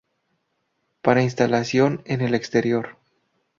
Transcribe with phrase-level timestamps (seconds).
[1.03, 2.97] Para instalación en el exterior.